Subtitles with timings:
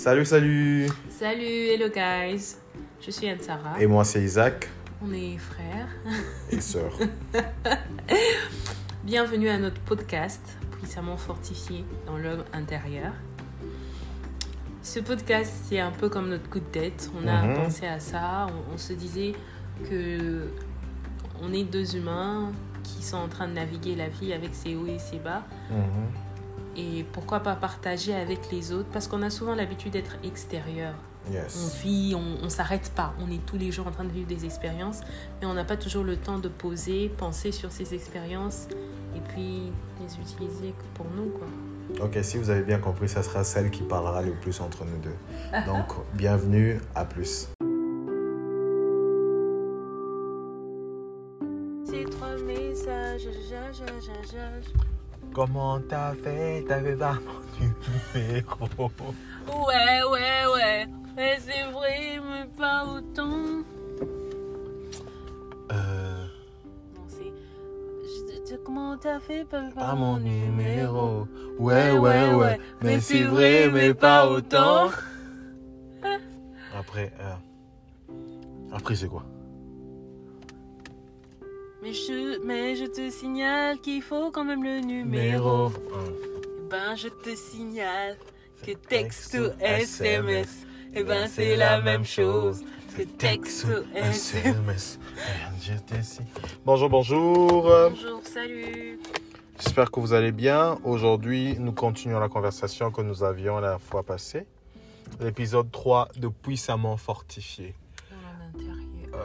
[0.00, 2.56] Salut, salut Salut, hello guys.
[3.02, 3.78] Je suis Anne-Sara.
[3.78, 4.66] Et moi, c'est Isaac
[5.04, 5.88] On est frères.
[6.50, 6.90] et sœur.
[9.04, 10.40] Bienvenue à notre podcast,
[10.80, 13.12] puissamment fortifié dans l'homme intérieur.
[14.82, 17.10] Ce podcast, c'est un peu comme notre coup de tête.
[17.22, 17.54] On a Mhm.
[17.56, 18.46] pensé à ça.
[18.70, 19.32] On, on se disait
[19.90, 20.48] que
[21.42, 22.52] on est deux humains
[22.84, 25.42] qui sont en train de naviguer la vie avec ses hauts et ses bas.
[25.70, 26.29] Mhm.
[26.76, 28.88] Et pourquoi pas partager avec les autres?
[28.92, 30.94] Parce qu'on a souvent l'habitude d'être extérieur.
[31.28, 31.76] On Yes.
[31.82, 33.12] vit, on, on s'arrête pas.
[33.20, 35.00] On est tous les jours en train de vivre des expériences,
[35.40, 38.68] mais on n'a pas toujours le temps de poser, penser sur ces expériences
[39.14, 39.70] et puis
[40.00, 41.46] les utiliser pour nous, quoi.
[42.06, 44.96] Ok, si vous avez bien compris, ça sera celle qui parlera le plus entre nous
[44.98, 45.16] deux.
[45.66, 47.48] Donc, bienvenue, à plus.
[51.84, 53.28] C'est trois messages,
[55.32, 56.64] Comment t'as fait?
[56.66, 57.14] T'avais pas
[57.60, 57.60] mon
[58.14, 58.66] numéro
[59.66, 60.88] Ouais, ouais, ouais.
[61.16, 63.64] Mais c'est vrai, mais pas autant.
[65.72, 66.24] Euh,
[66.94, 68.62] Non, c'est.
[68.64, 71.28] Comment t'as fait pas, pas mon numéro.
[71.58, 72.58] Ouais, ouais, ouais.
[72.82, 74.88] Mais c'est vrai, mais pas autant.
[76.76, 77.34] Après, euh,
[78.72, 79.24] après, c'est quoi?
[81.82, 85.70] Mais je, mais je te signale qu'il faut quand même le numéro.
[85.70, 85.72] Numéro.
[85.72, 88.16] Eh Ben, je te signale
[88.64, 92.62] que Texte ou ou SMS, eh ben, c'est la même chose
[92.96, 94.98] que texte ou SMS.
[96.64, 97.62] Bonjour, bonjour.
[97.62, 98.98] Bonjour, salut.
[99.58, 100.78] J'espère que vous allez bien.
[100.84, 104.46] Aujourd'hui, nous continuons la conversation que nous avions la fois passée.
[105.20, 107.74] L'épisode 3 de Puissamment Fortifié.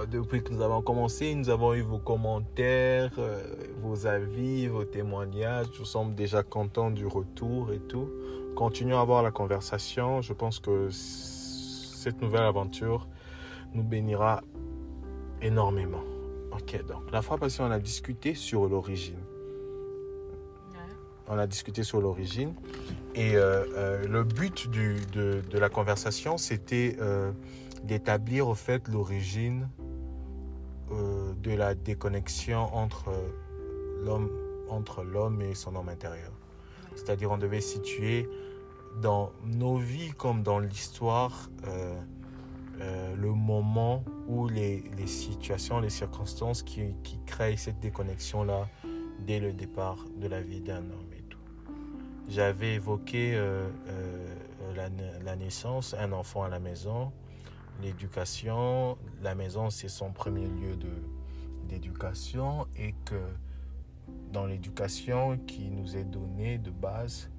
[0.05, 3.41] Euh, depuis que nous avons commencé, nous avons eu vos commentaires, euh,
[3.81, 5.67] vos avis, vos témoignages.
[5.79, 8.09] Nous sommes déjà contents du retour et tout.
[8.55, 10.21] Continuons à avoir la conversation.
[10.21, 13.07] Je pense que cette nouvelle aventure
[13.73, 14.41] nous bénira
[15.41, 16.03] énormément.
[16.53, 19.19] Ok, donc la fois passée, on a discuté sur l'origine.
[21.27, 22.53] On a discuté sur l'origine.
[23.15, 26.97] Et euh, euh, le but du- de, de la conversation, c'était
[27.83, 29.67] d'établir au fait l'origine
[30.91, 34.29] euh, de la déconnexion entre euh, l'homme
[34.69, 36.31] entre l'homme et son homme intérieur.
[36.95, 38.29] C'est-à-dire on devait situer
[39.01, 41.95] dans nos vies comme dans l'histoire euh,
[43.15, 46.93] le moment où les, situations, les circonstances qui,
[47.25, 48.67] créent cette déconnexion-là
[49.19, 51.39] dès le départ de la vie d'un homme et tout.
[52.27, 53.39] J'avais évoqué
[54.75, 57.11] la naissance, un enfant à la maison,
[57.81, 58.97] l'éducation.
[59.21, 60.77] La maison, c'est son premier lieu
[61.67, 63.21] d'éducation et que
[64.31, 67.29] dans l'éducation qui nous est donnée de base,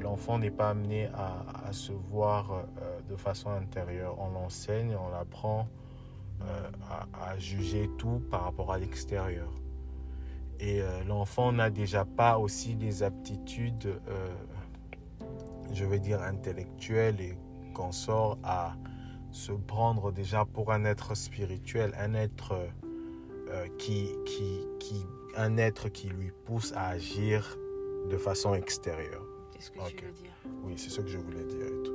[0.00, 4.16] l'enfant n'est pas amené à, à se voir euh, de façon intérieure.
[4.18, 5.68] On l'enseigne, on l'apprend
[6.42, 6.70] euh,
[7.20, 9.50] à, juger tout par rapport à l'extérieur.
[10.60, 14.00] Et euh, l'enfant n'a déjà pas aussi des aptitudes,
[15.72, 17.36] je veux dire, intellectuelles et
[17.72, 18.74] qu'on sort à
[19.34, 22.52] se prendre déjà pour un être spirituel, un être
[23.50, 25.04] euh, qui, qui, qui,
[25.36, 27.58] un être qui lui pousse à agir
[28.08, 29.24] de façon extérieure.
[29.52, 29.96] Qu'est-ce que Ok.
[29.96, 30.30] tu veux dire
[30.62, 31.92] Oui, c'est ce que je voulais dire et tout.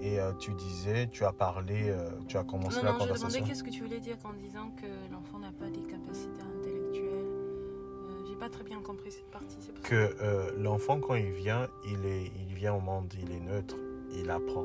[0.00, 3.02] Et euh, tu disais, tu as parlé, euh, tu as commencé Non, la non, je
[3.04, 3.28] conversation.
[3.28, 7.26] demandais qu'est-ce que tu voulais dire en disant que l'enfant n'a pas des capacités intellectuelles.
[7.26, 9.56] Euh, J'ai pas très bien compris cette partie.
[9.60, 13.40] c'est pour que l'enfant quand il vient, il est, il vient au monde, il est
[13.40, 13.76] neutre,
[14.14, 14.64] il apprend.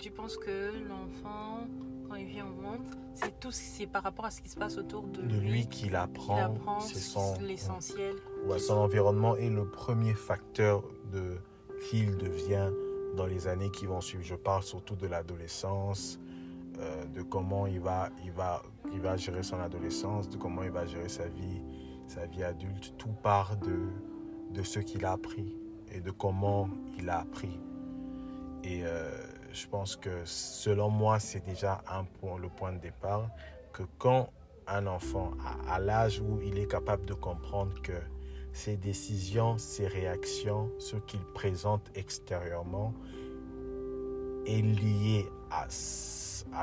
[0.00, 1.66] Tu penses que l'enfant,
[2.08, 2.80] quand il vient au monde,
[3.14, 5.88] c'est tout, c'est par rapport à ce qui se passe autour de, De lui qu'il
[5.88, 8.14] qu'il apprend, apprend, c'est son, l'essentiel.
[8.46, 11.36] ouais, son environnement est le premier facteur de
[11.82, 12.70] qui il devient
[13.14, 14.24] dans les années qui vont suivre.
[14.24, 16.18] Je parle surtout de l'adolescence,
[16.78, 18.62] euh, de comment il va, il va,
[18.94, 21.60] il va gérer son adolescence, de comment il va gérer sa vie,
[22.06, 22.94] sa vie adulte.
[22.96, 23.78] Tout part de,
[24.54, 25.54] de ce qu'il a appris
[25.92, 27.60] et de comment il a appris.
[28.64, 29.10] Et euh,
[29.52, 31.82] je pense que selon moi, c'est déjà
[32.22, 33.28] le point de départ,
[33.72, 34.30] que quand
[34.66, 35.32] un enfant,
[35.68, 38.00] à, l'âge où il est capable de comprendre que
[38.52, 42.94] ses décisions, ses réactions, ce qu'il présente extérieurement
[44.46, 45.66] est lié à,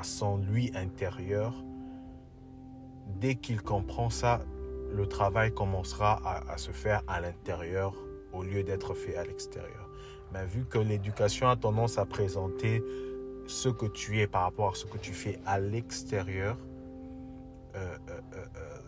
[0.03, 1.53] son lui intérieur,
[3.19, 4.39] dès qu'il comprend ça,
[4.89, 7.93] le travail commencera à se faire à l'intérieur
[8.31, 9.86] au lieu d'être fait à l'extérieur.
[10.33, 12.83] Mais vu que l'éducation a tendance à présenter
[13.47, 16.57] ce que tu es par rapport à ce que tu fais à l'extérieur,
[17.75, 18.41] euh, euh, euh,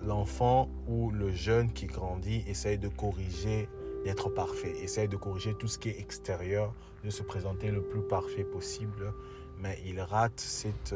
[0.03, 3.69] l'enfant ou le jeune qui grandit essaye de corriger
[4.03, 4.73] d'être parfait.
[4.81, 9.13] Essaye de corriger tout ce qui est extérieur, de se présenter le plus parfait possible.
[9.59, 10.95] Mais il rate cette,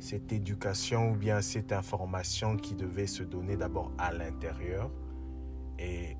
[0.00, 4.90] cette éducation ou bien cette information qui devait se donner d'abord à l'intérieur.
[5.78, 6.16] Et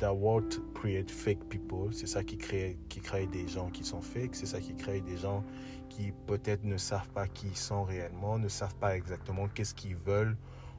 [0.00, 4.00] that what create fake people, c'est ça qui crée, qui crée des gens qui sont
[4.00, 5.44] fake, c'est ça qui crée des gens
[5.88, 9.96] qui peut-être ne savent pas qui ils sont réellement, ne savent pas exactement qu'est-ce qu'ils
[9.96, 10.36] veulent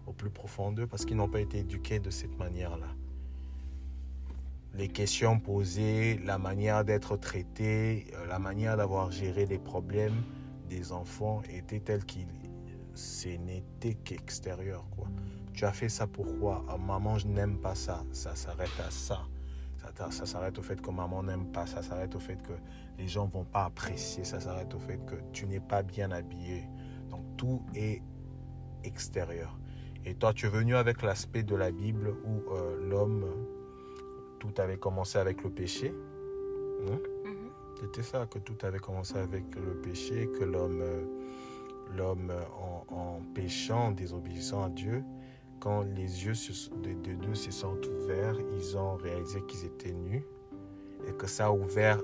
[0.07, 2.87] au plus profond d'eux parce qu'ils n'ont pas été éduqués de cette manière-là.
[4.73, 10.23] Les questions posées, la manière d'être traité, euh, la manière d'avoir géré les problèmes
[10.69, 12.27] des enfants étaient telles qu'ils
[12.95, 15.07] ce n'était qu'extérieur quoi.
[15.53, 18.03] Tu as fait ça pourquoi ah, Maman, je n'aime pas ça.
[18.11, 19.27] Ça s'arrête à ça.
[19.95, 21.65] Ça, ça s'arrête au fait que maman n'aime pas.
[21.65, 22.53] Ça s'arrête au fait que
[22.97, 24.23] les gens vont pas apprécier.
[24.23, 26.67] Ça s'arrête au fait que tu n'es pas bien habillé.
[27.09, 28.01] Donc tout est
[28.83, 29.57] extérieur.
[30.05, 33.25] Et toi, tu es venu avec l'aspect de la Bible où euh, l'homme,
[34.39, 35.93] tout avait commencé avec le péché.
[36.87, 36.97] Hein?
[37.25, 37.79] Mm-hmm.
[37.81, 41.03] C'était ça, que tout avait commencé avec le péché, que l'homme, euh,
[41.95, 45.03] l'homme en, en, péchant, en désobéissant à Dieu,
[45.61, 46.33] quand les yeux
[46.83, 50.25] de, deux se sont ouverts, ils ont réalisé qu'ils étaient nus
[51.07, 52.01] et que ça a ouvert,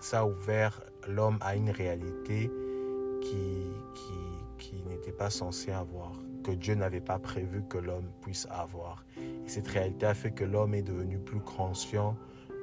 [0.00, 0.26] ça
[1.08, 2.50] l'homme à une réalité
[3.20, 4.12] qui, qui,
[4.58, 6.12] qui n'était pas censé avoir,
[6.42, 9.04] que Dieu n'avait pas prévu que l'homme puisse avoir.
[9.16, 12.16] Et cette réalité a fait que l'homme est devenu plus conscient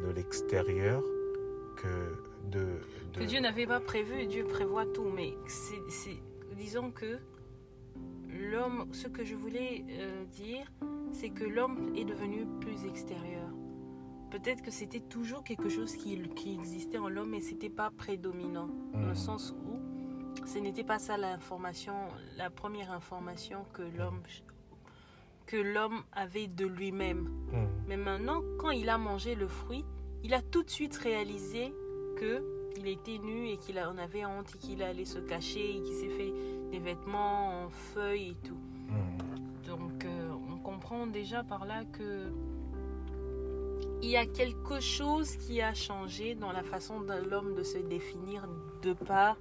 [0.06, 1.01] de l'extérieur
[1.77, 2.81] que de,
[3.13, 3.19] de...
[3.19, 5.33] Que Dieu n'avait pas prévu, Dieu prévoit tout, mais
[6.57, 7.19] disons que
[8.29, 10.71] l'homme, ce que je voulais euh, dire,
[11.11, 13.49] c'est que l'homme est devenu plus extérieur.
[14.31, 18.69] Peut-être que c'était toujours quelque chose qui, qui existait en l'homme, mais c'était pas prédominant,
[18.93, 19.15] dans le mhm.
[19.15, 19.79] sens où
[20.45, 21.93] ce n'était pas ça l'information,
[22.37, 24.21] la première information que l'homme
[25.45, 27.21] que l'homme avait de lui-même.
[27.51, 27.69] Mhm.
[27.87, 29.83] Mais maintenant, quand il a mangé le fruit,
[30.23, 31.73] il a tout de suite réalisé
[32.17, 35.81] que il était nu et qu'il en avait honte et qu'il allait se cacher et
[35.81, 36.33] qu'il s'est fait
[36.71, 38.57] des vêtements en feuilles et tout.
[38.88, 39.68] Hmm.
[39.68, 42.31] Donc euh, on comprend déjà par là que
[44.01, 47.77] il y a quelque chose qui a changé dans la façon de l'homme de se
[47.77, 48.48] définir
[48.81, 49.38] de par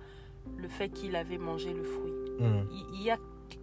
[0.56, 2.12] le fait qu'il avait mangé le fruit.
[2.40, 2.66] Hmm.
[2.92, 3.18] Il, y a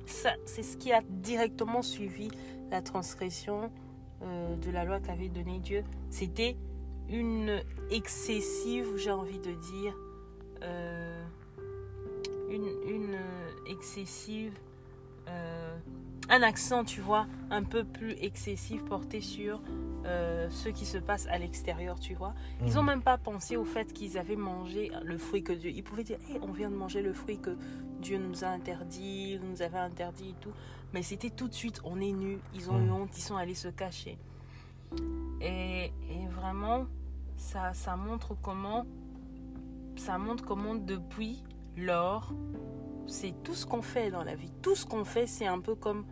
[0.06, 2.30] ça, c'est ce qui a directement suivi
[2.72, 3.72] la transgression
[4.22, 5.84] euh, de la loi qu'avait donnée Dieu.
[6.10, 6.56] C'était
[7.10, 9.96] une excessive, j'ai envie de dire,
[10.63, 11.24] euh,
[12.50, 13.18] une, une,
[13.68, 14.54] excessive,
[15.28, 15.78] euh,
[16.30, 19.62] un accent, tu vois, un peu plus excessif porté sur
[20.06, 22.34] euh, ce qui se passe à l'extérieur, tu vois.
[22.63, 22.88] Ils n'ont mhm.
[22.88, 25.72] même pas pensé au fait qu'ils avaient mangé le fruit que Dieu.
[25.72, 27.58] Ils pouvaient dire, hey, on vient de manger le fruit que
[28.01, 30.51] Dieu nous a interdit, nous avait interdit et tout.
[30.94, 32.94] Mais c'était tout de suite, on est nus, ils ont eu mhm.
[32.94, 34.18] honte, ils sont allés se cacher.
[35.42, 36.86] Et, et vraiment,
[37.38, 38.86] ça, ça montre comment,
[39.96, 41.44] ça montre comment depuis
[41.78, 42.32] lors,
[43.08, 44.52] c'est tout ce qu'on fait dans la vie.
[44.62, 46.06] Tout ce qu'on fait, c'est un peu comme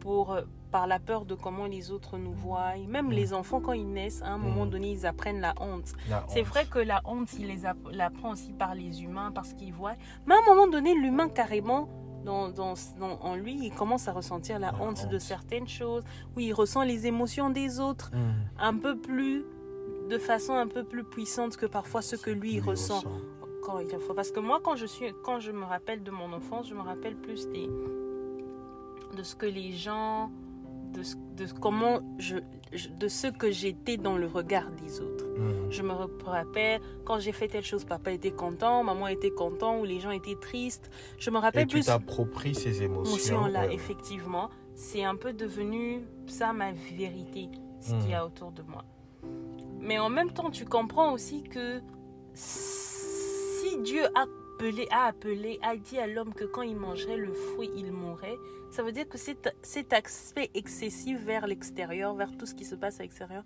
[0.00, 2.76] pour euh, par la peur de comment les autres nous voient.
[2.88, 3.12] Même mm.
[3.12, 4.70] les enfants, quand ils naissent, à un moment mm.
[4.70, 5.92] donné, ils apprennent la honte.
[6.28, 9.96] C'est vrai que la honte, il les apprend aussi par les humains, parce qu'ils voient.
[10.26, 11.88] Mais à un moment donné, l'humain, carrément,
[12.24, 12.74] dans, dans,
[13.20, 16.04] en lui, il commence à ressentir la, honte, de certaines choses,
[16.36, 18.60] où il ressent les émotions des autres mm.
[18.60, 19.44] un peu plus,
[20.10, 23.02] de façon un peu plus puissante que parfois ce que lui, ressent
[23.78, 24.14] il faut.
[24.14, 26.82] Parce que moi, quand je, suis, quand je me rappelle de mon enfance, je me
[26.82, 27.68] rappelle plus des,
[29.16, 30.30] de ce que les gens,
[30.92, 31.02] de,
[31.36, 32.36] de comment je,
[32.98, 35.26] de ce que j'étais dans le regard des autres.
[35.36, 35.70] Mhm.
[35.70, 35.92] Je me
[36.24, 40.10] rappelle quand j'ai fait telle chose, papa était content, maman était content, ou les gens
[40.10, 40.90] étaient tristes.
[41.18, 41.80] Je me rappelle Et plus.
[41.80, 43.46] Tu t'appropries ces émotions.
[43.46, 44.50] là, effectivement.
[44.74, 47.50] C'est un peu devenu ça ma vérité,
[47.80, 48.28] ce qu'il y a mhm.
[48.28, 48.84] autour de moi.
[49.80, 51.80] Mais en même temps, tu comprends aussi que
[53.82, 54.26] Dieu a
[54.60, 58.36] appelé, a appelé, a dit à l'homme que quand il mangerait le fruit, il mourrait,
[58.70, 62.74] ça veut dire que cet, cet aspect excessif vers l'extérieur, vers tout ce qui se
[62.74, 63.42] passe à l'extérieur,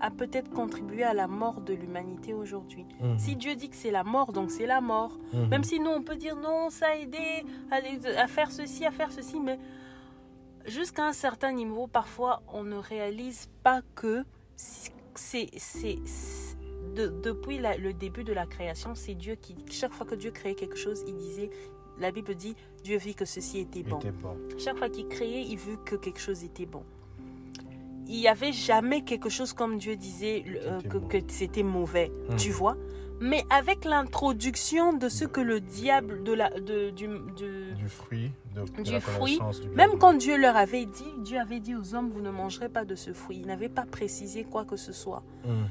[0.00, 2.84] a peut-être contribué à la mort de l'humanité aujourd'hui.
[3.00, 3.18] Mhm.
[3.18, 5.18] Si Dieu dit que c'est la mort, donc c'est la mort.
[5.32, 5.48] Mhm.
[5.48, 7.76] Même si nous, on peut dire non, ça a aidé à,
[8.20, 9.58] à faire ceci, à faire ceci, mais
[10.66, 14.24] jusqu'à un certain niveau, parfois, on ne réalise pas que
[15.18, 15.50] c'est
[16.96, 20.76] depuis le début de la création, c'est Dieu qui, chaque fois que Dieu créait quelque
[20.76, 21.50] chose, il disait,
[21.98, 23.98] la Bible dit, Dieu vit que ceci était bon.
[24.58, 26.82] Chaque fois qu'il créait, il vit que quelque chose était bon.
[28.08, 32.36] Il n'y avait jamais quelque chose comme Dieu disait euh, que, c'était mauvais, mm.
[32.36, 32.76] tu vois?
[33.20, 38.30] Mais avec l'introduction de ce que le diable de la de du, du- Du fruit,
[38.54, 41.74] de, de Du la fruit, du même quand Dieu leur avait dit, Dieu avait dit
[41.74, 43.38] aux hommes, vous ne mangerez pas de ce fruit.
[43.40, 45.22] Il n'avait pas précisé quoi que ce soit.
[45.44, 45.54] mal.
[45.56, 45.68] Mm.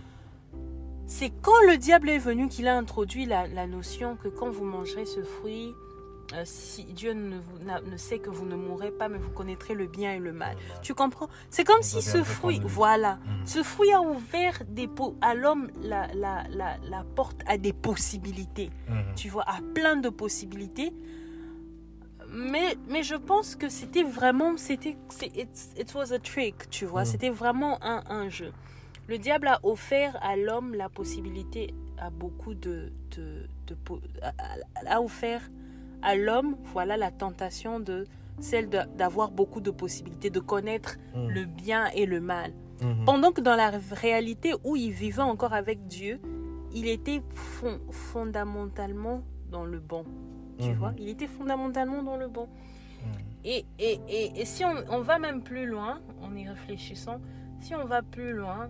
[1.08, 4.66] C'est quand le diable est venu qu'il a introduit la, la notion que quand vous
[4.66, 5.72] mangerez ce fruit,
[6.34, 9.30] euh, si Dieu ne, vous- n'a- ne sait que vous ne mourrez pas, mais vous
[9.30, 10.56] connaîtrez le bien et le mal.
[10.82, 11.28] Tu comprends?
[11.50, 13.46] C'est comme si ce fruit, voilà, Mm.
[13.46, 14.90] ce fruit a ouvert des
[15.22, 18.72] à l'homme la, la, la, la porte à des possibilités.
[18.90, 19.16] Mhm.
[19.16, 20.94] Tu vois, à plein de possibilités.
[22.30, 24.98] Mais, mais je pense que c'était vraiment, c'était,
[25.78, 27.06] it was a trick, tu vois, Mm.
[27.06, 28.52] c'était vraiment un, un jeu.
[29.08, 34.30] Le diable a offert à l'homme la possibilité à beaucoup de, de, de po- a,
[34.30, 35.42] a- a offert
[36.02, 38.06] à l'homme, voilà la tentation de
[38.40, 41.28] celle d'avoir beaucoup de possibilités, de connaître Mm.
[41.30, 42.52] le bien et le mal.
[42.82, 43.06] Mhm.
[43.06, 46.20] Pendant que dans la réalité où il vivait encore avec Dieu,
[46.74, 50.04] il était fon- fondamentalement dans le bon.
[50.60, 50.74] Tu Mhm.
[50.76, 52.48] vois, il était fondamentalement dans le bon.
[52.48, 53.08] Mm.
[53.46, 57.22] Et, et, et, et si on, on va même plus loin, en y réfléchissant,
[57.60, 58.70] si on va plus loin,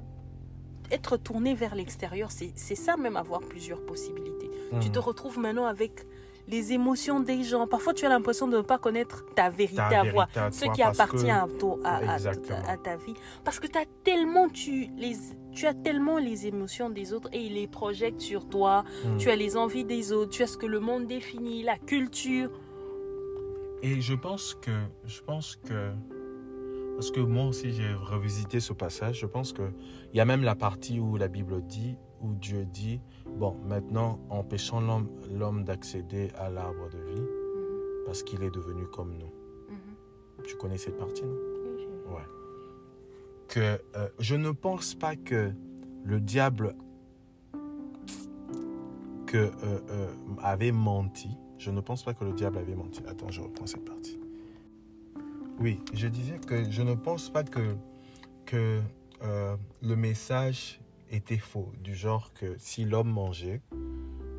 [0.92, 4.52] être tourné vers l'extérieur, c'est ça même avoir plusieurs possibilités.
[4.82, 6.06] Tu te retrouves maintenant avec
[6.48, 7.66] les émotions des gens.
[7.68, 10.82] Parfois, tu as l'impression de ne pas connaître ta vérité Ta à à ce qui
[10.84, 12.60] appartient que- à, toi- à, à- Exactement.
[12.68, 13.14] à ta vie.
[13.44, 15.16] Parce que as tellement, tu, les,
[15.52, 18.84] tu as tellement les émotions des autres et ils les projettent sur toi.
[19.06, 19.18] Mm.
[19.18, 22.50] Tu as les envies des autres, tu as ce que le monde définit, la culture.
[23.82, 24.72] Et je pense que,
[25.06, 25.92] je pense que,
[26.96, 29.64] parce que moi aussi j'ai revisité ce passage, je pense que
[30.14, 34.20] il y a même la partie où la Bible dit, où Dieu dit, bon, maintenant
[34.30, 37.24] empêchons l'homme, l'homme d'accéder à l'arbre de vie
[38.06, 39.34] parce qu'il est devenu comme nous.
[39.70, 40.44] Mhm.
[40.46, 41.34] Tu connais cette partie, non?
[41.34, 42.14] Mhm.
[42.14, 42.22] Ouais.
[43.48, 45.52] Que euh, je ne pense pas que
[46.04, 46.76] le diable
[49.26, 49.50] que, euh,
[49.90, 51.30] euh, avait menti.
[51.58, 53.02] Je ne pense pas que le diable avait menti.
[53.08, 54.20] Attends, je reprends cette partie.
[55.60, 57.76] Oui, je disais que je ne pense pas que,
[58.46, 58.82] que
[59.82, 60.82] le message
[61.12, 61.72] était faux.
[61.84, 63.62] Du genre que si l'homme mangeait,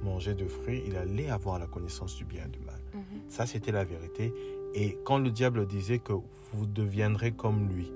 [0.03, 2.81] mangeait de fruits, il allait avoir la connaissance du bien et du mal.
[2.95, 3.03] Mhm.
[3.29, 4.33] Ça, c'était la vérité.
[4.75, 7.91] Et quand le diable disait que vous deviendrez comme lui,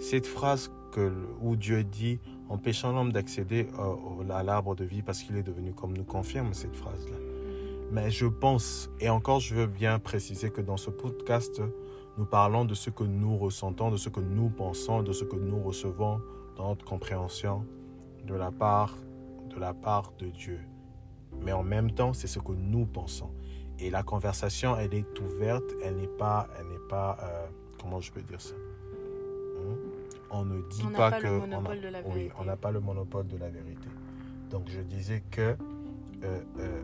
[0.00, 2.18] cette phrase que, où Dieu dit,
[2.48, 6.52] empêchant l'homme d'accéder euh, à l'arbre de vie parce qu'il est devenu comme nous, confirme
[6.52, 7.16] cette phrase-là.
[7.92, 11.62] Mais je pense, et encore je veux bien préciser que dans ce podcast,
[12.18, 15.36] nous parlons de ce que nous ressentons, de ce que nous pensons, de ce que
[15.36, 16.20] nous recevons
[16.56, 17.64] dans notre compréhension
[18.26, 18.96] de la part
[19.50, 20.60] de, la part de Dieu.
[21.40, 23.30] Mais en même temps, c'est ce que nous pensons.
[23.78, 27.46] Et la conversation, elle est ouverte, elle n'est pas, elle n'est pas, euh,
[27.80, 28.54] comment je peux dire ça?
[28.54, 29.76] Hein?
[30.30, 32.30] On ne dit On n'a pas, pas le que, monopole on a- de la oui,
[32.38, 33.88] on n'a pas le monopole de la vérité.
[34.50, 35.56] Donc je disais que
[36.24, 36.82] euh, euh,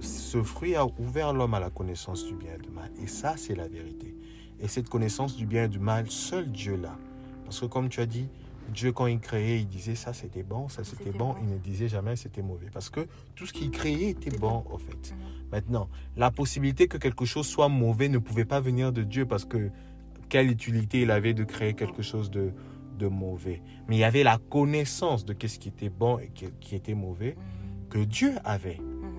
[0.00, 2.90] ce fruit a ouvert l'homme à la connaissance du bien et du mal.
[3.00, 4.16] Et ça, c'est la vérité.
[4.58, 6.96] Et cette connaissance du bien et du mal, seul Dieu l'a.
[7.44, 8.28] Parce que comme tu as dit,
[8.70, 11.30] Dieu, quand il créait, il disait ça c'était bon, ça c'était bon.
[11.32, 11.36] bon.
[11.42, 12.68] Il ne disait jamais c'était mauvais.
[12.72, 15.12] Parce que tout ce qu'il créait était bon, au fait.
[15.12, 15.18] Mhm.
[15.50, 19.44] Maintenant, la possibilité que quelque chose soit mauvais ne pouvait pas venir de Dieu parce
[19.44, 19.70] que
[20.28, 22.52] quelle utilité il avait de créer quelque chose de,
[22.98, 23.62] de mauvais.
[23.88, 26.94] Mais il y avait la connaissance de qu'est-ce qui était bon et qui, qui était
[26.94, 27.88] mauvais Mhm.
[27.90, 28.78] que Dieu avait.
[28.78, 29.12] Mhm.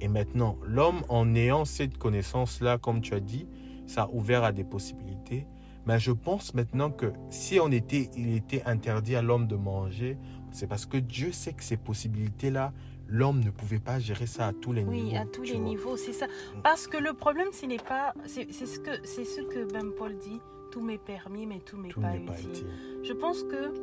[0.00, 3.46] Et maintenant, l'homme, en ayant cette connaissance-là, comme tu as dit,
[3.86, 5.46] ça a ouvert à des possibilités.
[5.86, 10.16] Mais je pense maintenant que si on était, il était interdit à l'homme de manger,
[10.50, 12.72] c'est parce que Dieu sait que ces possibilités-là,
[13.06, 15.08] l'homme ne pouvait pas gérer ça à tous les niveaux.
[15.10, 15.60] Oui, à tous les vois.
[15.68, 16.26] niveaux, c'est ça.
[16.62, 18.14] Parce que le problème, ce n'est pas.
[18.26, 20.40] C'est ce, que, c'est ce que même Paul dit
[20.72, 22.66] tout m'est permis, mais tout m'est pas utile.
[23.02, 23.74] Je pense que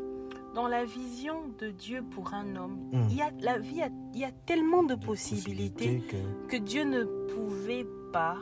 [0.55, 3.08] dans la vision de Dieu pour un homme, Mm.
[3.10, 6.84] il y a, la vie, a- il y a tellement de possibilités que- que Dieu
[6.84, 7.03] ne
[7.34, 8.36] pouvait pas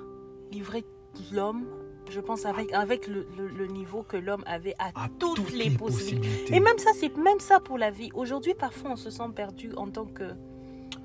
[0.51, 0.83] livrer
[1.31, 1.65] l'homme,
[2.09, 5.69] je pense, avec, avec le, le- le niveau que l'homme avait à, à toutes, les,
[5.69, 5.77] possibilités.
[5.77, 6.55] possibilités.
[6.55, 8.09] Et même ça, c'est même ça pour la vie.
[8.13, 10.23] Aujourd'hui, parfois, on se sent perdu en tant que...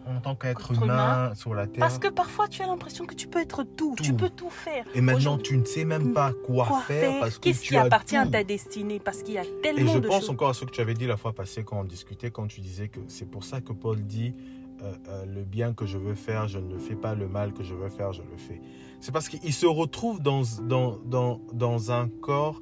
[0.06, 1.80] en tant qu'être Être humain sur la terre.
[1.80, 4.84] Parce que parfois, tu as l'impression que tu peux être tout, tu peux tout faire.
[4.94, 7.76] Et maintenant, tu ne sais même pas quoi, quoi faire, faire parce que Qu'est-ce qui
[7.76, 9.00] appartient à ta destinée?
[9.00, 10.30] Parce qu'il y a Et tellement je de pense choses.
[10.30, 12.60] encore à ce que tu avais dit la fois passée quand on discutait, quand tu
[12.60, 14.34] disais que c'est pour ça que Paul dit
[14.82, 17.52] euh, euh, le bien que je veux faire, je ne le fais pas, le mal
[17.54, 18.60] que je veux faire, je le fais.
[19.04, 22.58] C'est parce qu'il se retrouve dans, dans, dans, dans un corps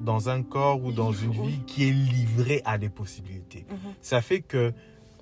[0.00, 3.64] dans un corps ou dans une vie qui est livrée à des possibilités.
[3.70, 3.94] Mhm.
[4.02, 4.72] Ça fait que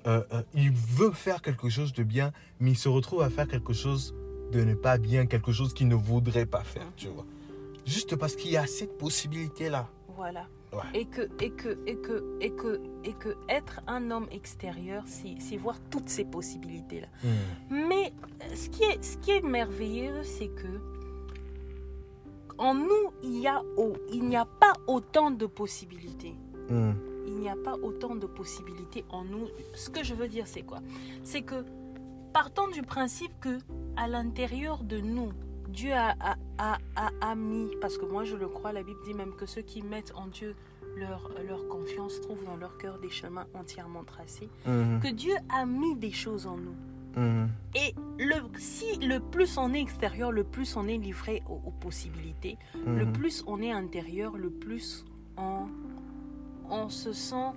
[0.07, 3.47] euh, euh, il veut faire quelque chose de bien, mais il se retrouve à faire
[3.47, 4.15] quelque chose
[4.51, 7.25] de ne pas bien, quelque chose qu'il ne voudrait pas faire, tu vois.
[7.85, 9.87] Juste parce qu'il y a cette possibilité-là.
[10.17, 10.47] Voilà.
[10.75, 10.99] Ouais.
[10.99, 15.57] Et que, et que, et que, et que, et que être un homme extérieur, c'est
[15.57, 17.07] voir toutes ces possibilités-là.
[17.23, 17.87] Mhm.
[17.87, 20.67] Mais euh, ce qui est, ce qui est merveilleux, c'est que
[22.57, 23.61] en nous, il y a
[24.11, 26.35] il n'y a pas autant de possibilités.
[26.69, 26.95] Mhm.
[27.27, 29.47] Il n'y a pas autant de possibilités en nous.
[29.73, 30.79] Ce que je veux dire, c'est quoi?
[31.23, 31.65] C'est que
[32.33, 33.57] partons du principe que
[33.97, 35.31] à l'intérieur de nous,
[35.75, 38.99] Dieu a, a, a, a- a mis, parce que moi je le crois, la Bible
[39.05, 40.55] dit même que ceux qui mettent en Dieu
[40.97, 44.99] leur, leur confiance trouvent dans leur cœur des chemins entièrement tracés, Mhm.
[45.01, 46.75] que Dieu a mis des choses en nous.
[47.21, 47.49] Mhm.
[47.75, 51.71] Et le, si le plus on est extérieur, le plus on est livré aux, aux
[51.71, 53.13] possibilités, le Mhm.
[53.13, 55.05] plus on est intérieur, le plus
[55.37, 55.67] on,
[56.69, 57.51] on se sent,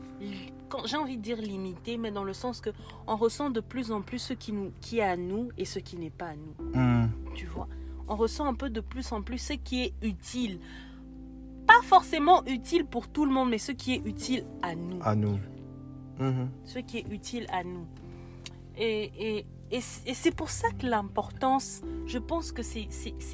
[0.85, 2.71] j'ai envie de dire limité, mais dans le sens que
[3.07, 5.79] on ressent de plus en plus ce qui, nous, qui est à nous et ce
[5.79, 7.13] qui n'est pas à nous.
[7.35, 7.69] Tu vois?
[8.09, 10.61] On ressent un peu de plus en plus ce qui est utile.
[11.67, 15.15] Pas forcément utile pour tout le monde, mais ce qui est utile à nous À
[15.15, 15.39] nous.
[16.19, 16.49] Mhm.
[16.65, 17.87] ce qui est utile à nous.
[18.77, 22.89] Et, et, et, c'est pour ça que l'importance, je pense que c'est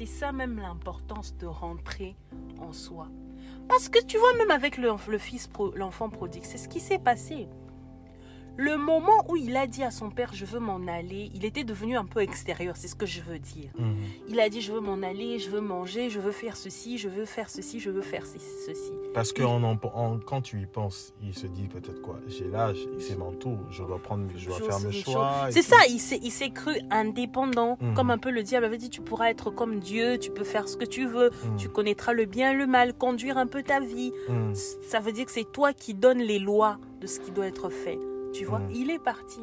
[0.05, 2.15] ça même l'importance de rentrer
[2.59, 3.07] en soi.
[3.67, 6.79] Parce que tu vois, même avec le, le fils, pro- l'enfant prodigue, c'est ce qui
[6.79, 7.47] s'est passé.
[8.57, 11.63] Le moment où il a dit à son père, je veux m'en aller, il était
[11.65, 13.69] devenu un peu extérieur, c'est ce que je veux dire.
[13.77, 13.95] Mhm.
[14.29, 17.09] Il a dit, je veux m'en aller, je veux manger, je veux faire ceci, je
[17.09, 18.91] veux faire ceci, je veux faire ce- ceci.
[19.13, 22.47] Parce que on en- en- quand tu y penses, il se dit peut-être quoi J'ai
[22.47, 25.47] l'âge, c'est mon tour, je dois prendre, je dois Je faire mes choix.
[25.51, 27.93] C'est ça, il s'est, cru indépendant, Mhm.
[27.93, 30.67] comme un peu le diable avait dit, tu pourras être comme Dieu, tu peux faire
[30.69, 31.57] ce que tu veux, Mhm.
[31.57, 34.11] tu connaîtras le bien le mal, conduire un peu ta vie.
[34.81, 37.69] Ça veut dire que c'est toi qui donnes les lois de ce qui doit être
[37.69, 37.99] fait.
[38.37, 38.71] Tu vois, Mhm.
[38.73, 39.39] il est parti.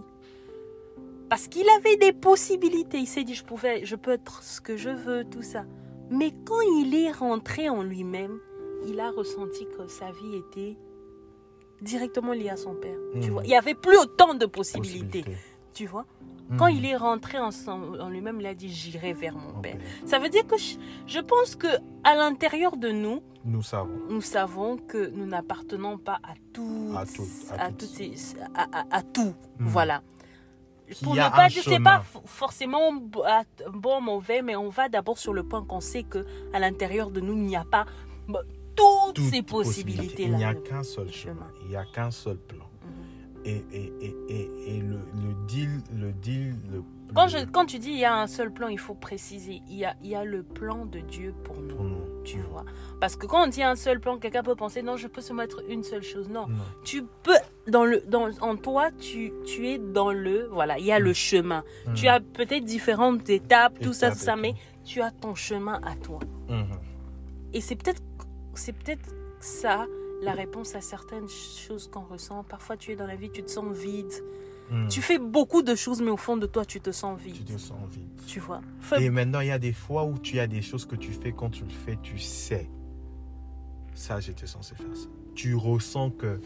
[1.28, 2.98] Parce qu'il avait des possibilités.
[2.98, 5.64] Il s'est dit, je, pouvais, je peux être ce que je veux, tout ça.
[6.10, 8.38] Mais quand il est rentré en lui-même,
[8.86, 10.76] il a ressenti que sa vie était
[11.80, 12.98] directement liée à son père.
[13.14, 13.30] Tu Mhm.
[13.30, 15.22] vois, il n'y avait plus autant de possibilités.
[15.22, 15.36] Possibilité.
[15.74, 16.04] Tu vois
[16.50, 16.58] Mhm.
[16.58, 17.50] quand il est rentré en,
[18.10, 19.60] lui-même, il a dit J'irai vers mon.
[19.60, 19.76] Père.
[20.04, 20.74] Ça veut dire que je,
[21.06, 21.68] je pense que
[22.04, 24.00] à l'intérieur de nous, Nous savons.
[24.10, 27.22] nous savons que nous n'appartenons pas à tout, À tout,
[27.58, 27.78] à toutes.
[27.78, 29.34] toutes ces- à, à- à tout.
[29.58, 29.66] Mhm.
[29.68, 30.02] Voilà.
[31.02, 31.98] Pour ne pas c'est chemin.
[31.98, 36.58] pas forcément bon, mauvais, mais on va d'abord sur le point qu'on sait que à
[36.58, 37.86] l'intérieur de nous, il n'y a pas
[38.28, 38.42] bah,
[38.76, 40.32] toutes, Toutes ces possibilités là.
[40.32, 42.66] Il n'y a qu'un seul chemin, il n'y a qu'un seul plan.
[43.44, 43.92] Et, et,
[44.28, 48.04] et, et, le, le deal, le deal, le, Quand, je, quand tu dis il y
[48.04, 49.60] a un seul plan, il faut préciser.
[49.68, 51.74] Il y a, il y a le plan de Dieu pour nous.
[51.74, 51.98] pour nous.
[52.24, 52.64] Tu vois.
[53.00, 55.32] Parce que quand on dit un seul plan, quelqu'un peut penser non, je peux se
[55.32, 56.28] mettre une seule chose.
[56.28, 56.46] Non.
[56.84, 57.34] Tu peux,
[57.66, 61.12] dans le, dans, en toi, tu, tu es dans le, voilà, il y a le
[61.12, 61.64] chemin.
[61.96, 62.10] Tu Mhm.
[62.12, 66.20] as peut-être différentes étapes, tout ça, tout ça, mais tu as ton chemin à toi.
[66.48, 66.66] Mhm.
[67.54, 68.00] Et c'est peut-être,
[68.54, 69.86] c'est peut-être ça
[70.22, 72.44] la réponse à certaines choses qu'on ressent.
[72.44, 74.12] Parfois, tu es dans la vie, tu te sens vide.
[74.70, 74.88] Mhm.
[74.88, 77.44] Tu fais beaucoup de choses, mais au fond de toi, tu te sens Tu vide.
[77.54, 78.08] te sens vide.
[78.26, 78.60] Tu vois.
[78.80, 81.12] Fais- Et maintenant, il y a des fois où tu as des choses que tu
[81.12, 82.70] fais, quand tu le fais, tu sais.
[83.94, 85.08] Ça, j'étais censé faire ça.
[85.34, 86.40] Tu ressens que.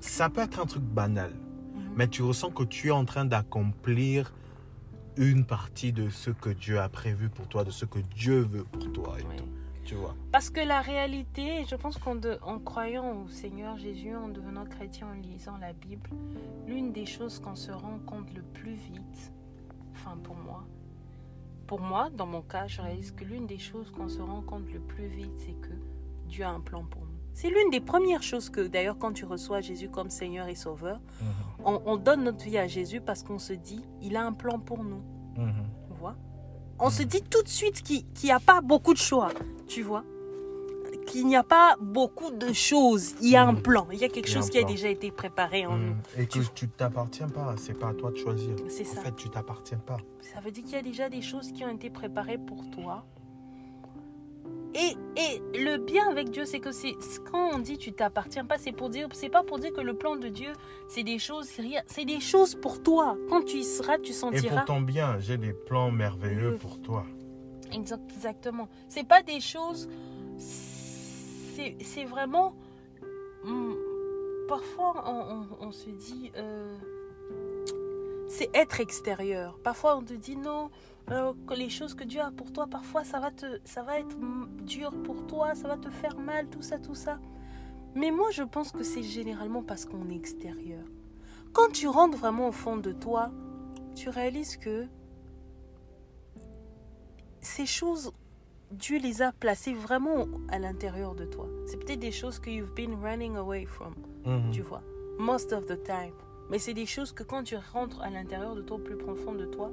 [0.00, 1.82] Ça peut être un truc banal, Mhm.
[1.96, 4.34] mais tu ressens que tu es en train d'accomplir
[5.16, 8.64] une partie de ce que Dieu a prévu pour toi, de ce que Dieu veut
[8.64, 9.16] pour toi.
[9.18, 9.36] Et Oui.
[9.36, 9.44] tout,
[9.84, 10.14] tu vois.
[10.32, 15.08] Parce que la réalité, je pense qu'en en croyant au Seigneur Jésus, en devenant chrétien,
[15.08, 16.10] en lisant la Bible,
[16.66, 19.32] l'une des choses qu'on se rend compte le plus vite,
[19.94, 20.64] enfin pour moi,
[21.66, 24.70] pour moi, dans mon cas, je réalise que l'une des choses qu'on se rend compte
[24.72, 25.72] le plus vite, c'est que
[26.28, 27.08] Dieu a un plan pour nous.
[27.32, 31.00] C'est l'une des premières choses que, d'ailleurs, quand tu reçois Jésus comme Seigneur et Sauveur,
[31.20, 31.26] Mhm.
[31.64, 34.58] on, on donne notre vie à Jésus parce qu'on se dit, il a un plan
[34.60, 35.02] pour nous.
[35.36, 35.52] Mhm.
[35.88, 36.14] Tu vois?
[36.78, 39.30] On se dit tout de suite qu'il n'y a pas beaucoup de choix,
[39.66, 40.04] tu vois
[41.06, 43.14] Qu'il n'y a pas beaucoup de choses.
[43.20, 43.62] Il y a un Mhm.
[43.62, 43.86] plan.
[43.92, 45.88] Il y a quelque Il y a chose qui a déjà été préparé en nous.
[45.94, 45.96] Mhm.
[46.18, 48.54] Et que tu t'appartiens pas, c'est pas à toi de choisir.
[48.68, 49.00] C'est En ça.
[49.02, 49.98] fait, tu t'appartiens pas.
[50.20, 53.04] Ça veut dire qu'il y a déjà des choses qui ont été préparées pour toi.
[54.74, 56.94] Et, et le bien avec Dieu, c'est que c'est
[57.30, 59.94] quand on dit tu t'appartiens pas, c'est pour dire, c'est pas pour dire que le
[59.94, 60.52] plan de Dieu,
[60.88, 63.16] c'est des choses, c'est rien, c'est des choses pour toi.
[63.28, 64.56] Quand tu y seras, tu Et sentiras.
[64.56, 67.04] pour ton bien, j'ai des plans merveilleux pour toi.
[67.72, 68.68] Exact- Exactement.
[68.88, 69.88] C'est pas des choses.
[70.38, 72.54] C'est vraiment.
[73.44, 73.76] hum,
[74.48, 75.04] Parfois,
[75.60, 76.30] on, se dit.
[76.36, 76.76] euh,
[78.28, 79.58] c'est être extérieur.
[79.62, 80.70] Parfois, on te dit non.
[81.10, 84.16] euh, les choses que Dieu a pour toi, parfois, ça va, te, ça va être
[84.64, 87.18] dur pour toi, ça va te faire mal, tout ça, tout ça.
[87.94, 90.84] Mais moi, je pense que c'est généralement parce qu'on est extérieur.
[91.52, 93.30] Quand tu rentres vraiment au fond de toi,
[93.94, 94.86] tu réalises que
[97.44, 98.12] ces choses
[98.70, 101.46] Dieu les a placés vraiment à l'intérieur de toi.
[101.66, 104.50] C'est peut-être des choses que you've been running away from, Mhm.
[104.50, 104.82] tu vois,
[105.18, 106.12] most of the time.
[106.50, 109.44] Mais c'est des choses que quand tu rentres à l'intérieur de toi, plus profond de
[109.46, 109.70] toi,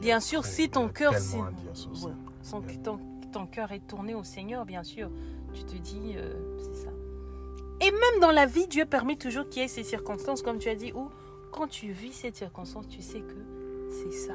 [0.00, 1.12] bien sûr, si ton cœur.
[1.12, 2.60] Ouais.
[2.66, 2.98] que ton,
[3.32, 5.10] ton cœur est tourné au Seigneur, bien sûr,
[5.52, 6.90] tu te dis, euh, c'est ça.
[7.80, 10.68] Et même dans la vie, Dieu permet toujours qu'il y ait ces circonstances, comme tu
[10.68, 11.08] as dit, où
[11.52, 13.36] quand tu vis cette circonstance, tu sais que
[13.90, 14.34] c'est ça.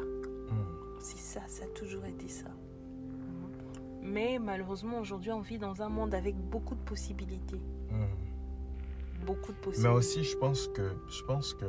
[0.99, 2.49] C'est ça, ça a toujours été ça.
[2.49, 4.11] Mhm.
[4.11, 7.61] Mais malheureusement, aujourd'hui, on vit dans un monde avec beaucoup de possibilités.
[7.91, 9.25] Mhm.
[9.25, 9.93] Beaucoup de Mais possibilités.
[9.93, 11.65] aussi, je pense que, je pense que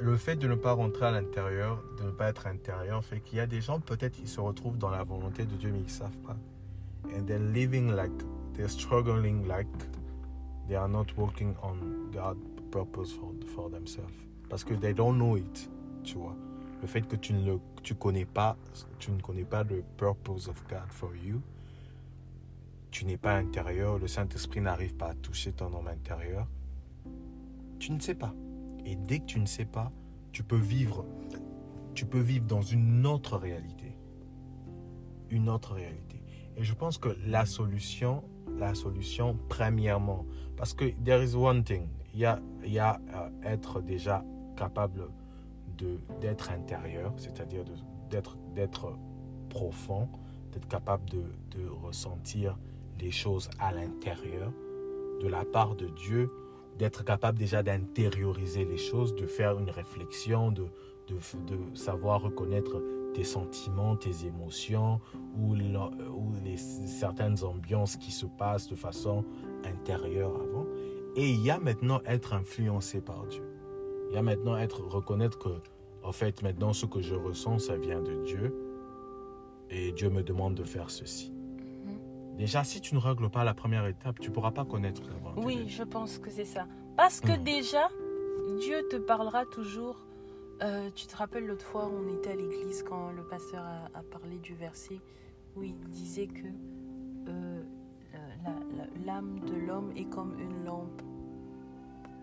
[0.00, 3.38] le fait de ne pas rentrer à l'intérieur, de ne pas être intérieur, fait qu'il
[3.38, 5.84] y a des gens, peut-être, ils se retrouvent dans la volonté de Dieu, mais ils
[5.84, 6.36] ne savent pas.
[7.16, 8.12] And they're living like,
[8.54, 9.68] they're struggling like
[10.68, 14.12] they are not working on God's purpose for, for themselves.
[14.48, 15.70] Parce que they don't know it,
[16.04, 16.36] tu vois.
[16.86, 18.56] Le fait que tu ne le, tu connais pas,
[19.00, 21.42] tu ne connais pas le purpose of God for you,
[22.92, 26.46] tu n'es pas intérieur, le Saint-Esprit n'arrive pas à toucher ton homme intérieur,
[27.80, 28.32] tu ne sais pas.
[28.84, 29.90] Et dès que tu ne sais pas,
[30.30, 31.04] tu peux vivre,
[31.94, 33.98] tu peux vivre dans une autre réalité.
[35.30, 36.22] Une autre réalité.
[36.56, 38.22] Et je pense que la solution,
[38.58, 40.24] la solution, premièrement,
[40.56, 44.24] parce que there is one thing, il y a, il y a euh, être déjà
[44.56, 45.08] capable
[46.20, 47.64] d'être intérieur, c'est-à-dire
[48.10, 48.98] d'être
[49.48, 50.08] profond,
[50.52, 51.22] d'être capable de,
[51.82, 52.58] ressentir
[53.00, 54.52] les choses à l'intérieur
[55.20, 56.30] de la part de Dieu,
[56.78, 60.66] d'être capable déjà d'intérioriser les choses, de faire une réflexion, de,
[61.74, 62.82] savoir reconnaître
[63.14, 65.00] tes sentiments, tes émotions
[65.38, 69.24] ou les, certaines ambiances qui se passent de façon
[69.64, 70.66] intérieure avant.
[71.14, 73.55] Et il y a maintenant être influencé par Dieu.
[74.08, 75.48] Il y a maintenant être reconnaître que,
[76.02, 78.54] en fait, maintenant ce que je ressens, ça vient de Dieu.
[79.70, 81.32] Et Dieu me demande de faire ceci.
[81.32, 82.36] Mhm.
[82.36, 85.14] Déjà, si tu ne règles pas la première étape, tu ne pourras pas connaître la
[85.18, 86.66] volonté Oui, je pense que c'est ça.
[86.96, 87.42] Parce que Mhm.
[87.44, 87.88] déjà,
[88.60, 89.96] Dieu te parlera toujours.
[90.62, 94.02] Euh, tu te rappelles l'autre fois, on était à l'église quand le pasteur a, a
[94.02, 95.00] parlé du verset
[95.56, 96.46] où il disait que
[97.28, 97.62] euh,
[98.44, 101.02] la- la- l'âme de l'homme est comme une lampe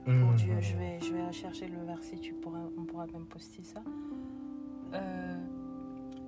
[0.04, 0.36] pour Mhm.
[0.36, 0.54] Dieu.
[0.60, 3.82] Je vais, je vais chercher le verset, tu pourras, on pourra même poster ça.
[4.94, 5.36] Euh,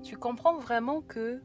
[0.03, 1.41] tu comprends vraiment que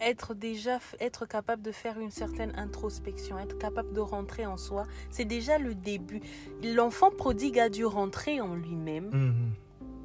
[0.00, 4.84] être déjà être capable de faire une certaine introspection, être capable de rentrer en soi,
[5.10, 6.20] c'est déjà le début.
[6.62, 9.50] L'enfant prodigue a dû rentrer en lui-même Mhm.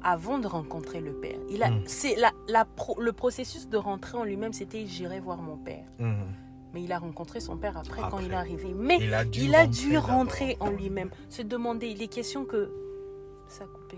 [0.02, 1.38] avant de rencontrer le père.
[1.48, 1.82] Il a, Mm.
[1.86, 5.86] c'est la, la pro- le processus de rentrer en lui-même, c'était j'irai voir mon père.
[6.74, 8.74] Mais il a rencontré son père après, quand il est arrivé.
[8.76, 10.10] Mais Il a dû il a rentrer dû d'abord.
[10.10, 12.68] rentrer en lui-même, se demander les questions que
[13.48, 13.96] ça a coupé.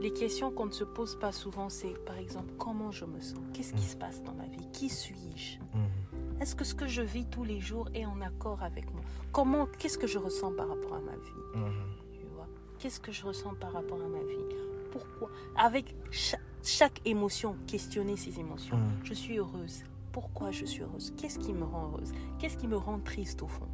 [0.00, 3.38] Les questions qu'on ne se pose pas souvent, c'est par exemple comment je me sens,
[3.54, 3.90] qu'est-ce qui Mm.
[3.90, 6.40] se passe dans ma vie, qui suis-je, Mhm.
[6.42, 9.00] est-ce que ce que je vis tous les jours est en accord avec moi,
[9.32, 11.70] comment, qu'est-ce que je ressens par rapport à ma vie,
[12.12, 12.46] tu vois,
[12.78, 14.44] qu'est-ce que je ressens par rapport à ma vie,
[14.92, 18.78] pourquoi, avec cha- chaque, émotion, questionner ces émotions.
[19.04, 19.84] Je suis heureuse.
[20.14, 21.12] Pourquoi je suis heureuse?
[21.16, 22.12] Qu'est-ce qui me rend heureuse?
[22.38, 23.66] Qu'est-ce qui me rend triste au fond?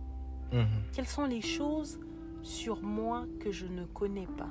[0.51, 0.67] Mhm.
[0.95, 2.01] Quelles sont les choses
[2.43, 4.49] sur moi que je ne connais pas?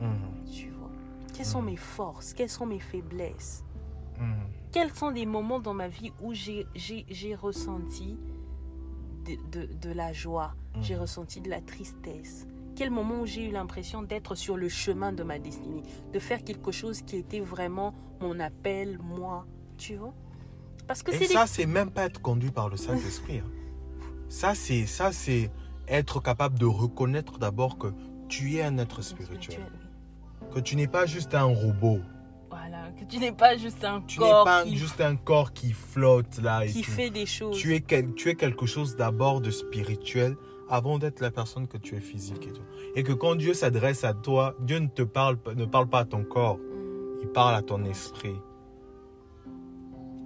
[0.00, 0.44] Mhm.
[0.46, 0.88] Tu vois?
[1.34, 1.70] Quelles sont Mhm.
[1.70, 2.32] mes forces?
[2.32, 3.64] Quelles sont mes faiblesses?
[4.70, 6.64] Quels sont des moments dans ma vie où j'ai-
[7.34, 8.16] ressenti
[9.24, 9.34] de,
[9.66, 10.54] de- de la joie?
[10.80, 12.46] J'ai ressenti de la tristesse.
[12.76, 15.82] Quel moment où j'ai eu l'impression d'être sur le chemin de ma destinée?
[16.12, 19.44] De faire quelque chose qui était vraiment mon appel, moi
[19.76, 20.14] Tu vois?
[20.90, 23.38] Parce que Et des ça, c'est même pas être conduit par le Saint-Esprit.
[23.38, 23.50] hein.
[24.28, 25.48] Ça, c'est ça, c'est
[25.86, 27.92] être capable de reconnaître d'abord que
[28.28, 29.60] tu es un être spirituel.
[29.72, 30.48] oui.
[30.52, 32.00] Que tu n'es pas juste un robot.
[32.50, 35.52] Voilà, que tu n'es pas juste un Tu n'es corps pas qui, juste un corps
[35.52, 37.56] qui flotte là et qui fait des choses.
[37.56, 40.36] Tu es, quel- tu es quelque chose d'abord de spirituel
[40.68, 42.62] avant d'être la personne que tu es physique et tout.
[42.96, 46.00] Et que quand Dieu s'adresse à toi, Dieu ne te parle, pas- ne parle pas
[46.00, 47.20] à ton corps, Mm.
[47.22, 48.34] il parle à ton esprit.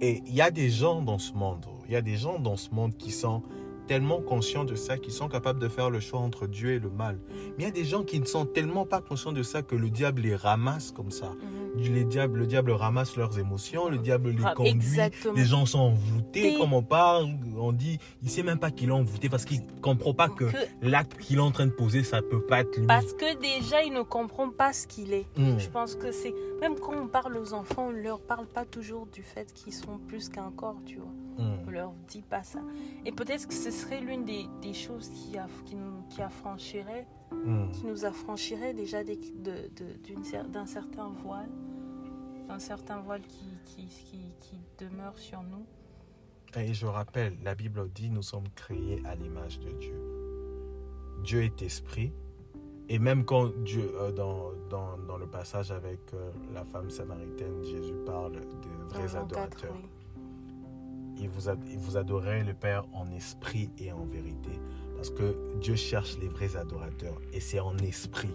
[0.01, 2.57] Et il y a des gens dans ce monde, il y a des gens dans
[2.57, 3.43] ce monde qui sont
[3.87, 6.89] tellement conscients de ça, qui sont capables de faire le choix entre Dieu et le
[6.89, 7.19] mal.
[7.29, 9.75] Mais il y a des gens qui ne sont tellement pas conscients de ça que
[9.75, 11.31] le diable les ramasse comme ça.
[11.77, 14.71] Les diables, le diable ramasse leurs émotions, le diable les Ah, conduit.
[14.71, 15.33] Exactement.
[15.33, 18.93] Les gens sont envoûtés, comme on parle, on dit, il sait même pas qu'il est
[18.93, 22.21] envoûté parce qu'il comprend pas que Que- l'acte qu'il est en train de poser, ça
[22.21, 22.87] peut pas être lui.
[22.87, 25.25] parce que déjà, il ne comprend pas ce qu'il est.
[25.37, 25.59] Mm.
[25.59, 26.33] Je pense que c'est.
[26.61, 29.73] Même quand on parle aux enfants, on ne leur parle pas toujours du fait qu'ils
[29.73, 31.11] sont plus qu'un corps, tu vois.
[31.37, 31.67] Mm.
[31.67, 32.59] On leur dit pas ça.
[33.05, 37.07] Et peut-être que ce serait l'une des, des choses qui, a, qui, nous, qui affranchirait,
[37.31, 37.71] Mm.
[37.71, 41.49] qui nous affranchirait déjà des- de- de- d'un certain voile.
[42.47, 45.65] un certain voile qui, qui, qui, qui demeure sur nous.
[46.61, 49.99] Et je rappelle, la Bible dit nous sommes créés à l'image de Dieu.
[51.23, 52.13] Dieu est esprit.
[52.87, 57.63] Et même quand Dieu, euh, dans, dans, dans le passage avec euh, la femme samaritaine,
[57.63, 58.39] Jésus parle de
[58.89, 59.73] vrais Dans Jean 4, adorateurs.
[59.75, 59.89] oui.
[61.21, 64.51] Et vous, ad- et vous adorez le Père en esprit et en vérité.
[64.95, 67.19] Parce que Dieu cherche les vrais adorateurs.
[67.33, 68.33] Et c'est en esprit.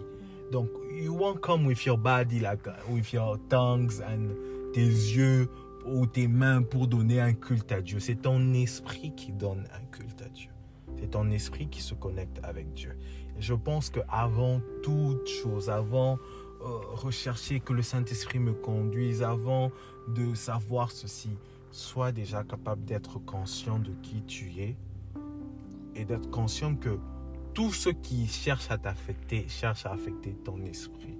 [0.51, 4.29] Donc, you won't come with your body, like, with your tongues and
[4.73, 5.49] tes yeux
[5.85, 7.99] ou tes mains pour donner un culte à Dieu.
[7.99, 10.49] C'est ton esprit qui donne un culte à Dieu.
[10.99, 12.95] C'est ton esprit qui se connecte avec Dieu.
[13.39, 16.19] Je pense qu'avant toute chose, avant
[16.61, 19.71] euh, rechercher que le Saint-Esprit me conduise, avant
[20.09, 21.31] de savoir ceci,
[21.71, 24.75] sois déjà capable d'être conscient de qui tu es
[25.95, 26.99] et d'être conscient que
[27.53, 31.17] tout ce qui cherche à t'affecter cherche à affecter ton esprit,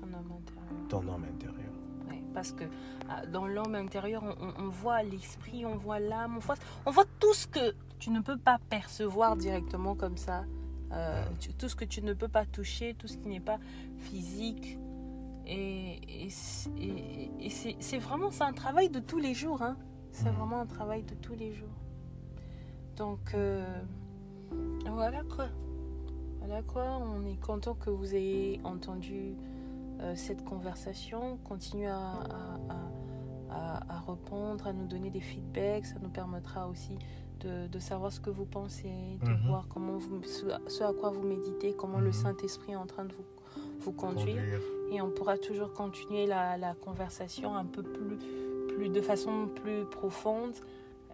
[0.00, 0.88] Ton homme intérieur.
[0.88, 1.72] ton homme intérieur.
[2.08, 2.64] Ouais, parce que
[3.08, 4.22] ah, dans l'homme intérieur,
[4.58, 6.54] on, voit l'esprit, on voit l'âme, on voit,
[6.86, 10.44] on voit tout ce que tu ne peux pas percevoir directement comme ça.
[10.92, 13.58] Euh, tu- tout ce que tu ne peux pas toucher, tout ce qui n'est pas
[13.98, 14.78] physique.
[15.46, 19.62] Et, et c'est- et- et c'est c'est vraiment c'est un travail de tous les jours.
[19.62, 19.76] hein.
[20.12, 20.36] C'est Mhm.
[20.36, 21.68] vraiment un travail de tous les jours.
[22.96, 23.64] Donc euh,
[24.90, 25.48] voilà quoi.
[26.38, 26.98] Voilà quoi.
[27.02, 29.34] On est content que vous ayez entendu
[30.00, 31.38] euh, cette conversation.
[31.44, 32.90] Continuez à, à- à-
[33.50, 35.86] à- à répondre, à nous donner des feedbacks.
[35.86, 36.98] Ça nous permettra aussi
[37.40, 39.46] de, de savoir ce que vous pensez, de Mhm.
[39.48, 42.12] voir comment vous, ce, à quoi vous méditez, comment le Mhm.
[42.12, 43.24] Saint-Esprit est en train de vous,
[43.80, 44.36] vous conduire.
[44.36, 44.60] Conduire.
[44.92, 48.18] Et on pourra toujours continuer la, la conversation un peu plus,
[48.68, 50.54] plus de façon plus profonde.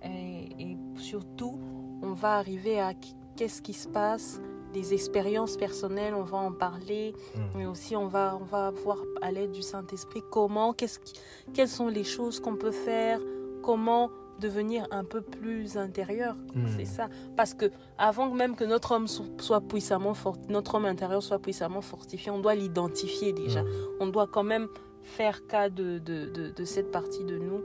[0.03, 1.59] Et, et surtout,
[2.03, 2.93] on va arriver à
[3.37, 4.41] qu'est-ce qui se passe,
[4.73, 7.13] des expériences personnelles, on va en parler.
[7.35, 7.41] Mm.
[7.59, 11.15] Mais aussi, on va, on va voir à l'aide du Saint-Esprit comment, qu'est-ce qui,
[11.55, 13.21] quelles sont les choses qu'on peut faire,
[13.63, 16.35] comment devenir un peu plus intérieur.
[16.55, 16.67] Mm.
[16.77, 17.09] C'est ça.
[17.37, 21.39] Parce que avant même que notre homme so- soit puissamment fort, notre homme intérieur soit
[21.39, 23.63] puissamment fortifié, on doit l'identifier déjà.
[23.63, 23.69] Mm.
[24.01, 24.67] On doit quand même
[25.03, 27.59] faire cas de, de, de, de cette partie de nous.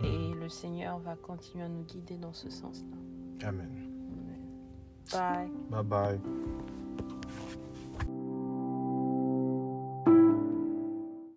[0.00, 0.04] Mm.
[0.04, 3.48] Et le Seigneur va continuer à nous guider dans ce sens-là.
[3.48, 3.70] Amen.
[5.12, 5.50] Bye.
[5.70, 6.20] Bye bye.